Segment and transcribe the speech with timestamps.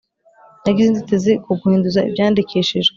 [0.63, 2.89] Nagize inzitizi ku guhinduza ibyandikishijwe